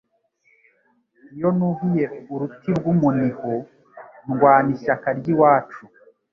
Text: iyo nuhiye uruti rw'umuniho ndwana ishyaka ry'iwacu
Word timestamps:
iyo 1.35 1.49
nuhiye 1.57 2.05
uruti 2.33 2.69
rw'umuniho 2.77 3.53
ndwana 4.31 4.69
ishyaka 4.75 5.07
ry'iwacu 5.17 5.81